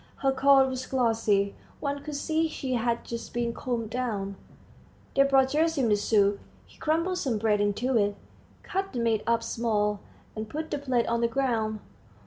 Her 0.25 0.31
coat 0.31 0.67
was 0.67 0.87
glossy; 0.87 1.53
one 1.79 2.01
could 2.01 2.15
see 2.15 2.47
she 2.47 2.73
had 2.73 3.05
just 3.05 3.35
been 3.35 3.53
combed 3.53 3.91
down. 3.91 4.35
They 5.15 5.21
brought 5.21 5.49
Gerasim 5.51 5.89
the 5.89 5.95
soup. 5.95 6.39
He 6.65 6.79
crumbled 6.79 7.19
some 7.19 7.37
bread 7.37 7.61
into 7.61 7.95
it, 7.97 8.15
cut 8.63 8.93
the 8.93 8.99
meat 8.99 9.21
up 9.27 9.43
small, 9.43 9.99
and 10.35 10.49
put 10.49 10.71
the 10.71 10.79
plate 10.79 11.05
on 11.05 11.21
the 11.21 11.27
ground. 11.27 11.81